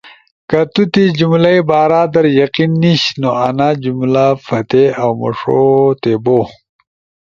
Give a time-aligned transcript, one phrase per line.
[0.49, 5.93] کہ تو تی جملئی بارا در یقین نیِش نو انا جملہ پھاتے اؤ مُݜو
[6.23, 6.39] بو۔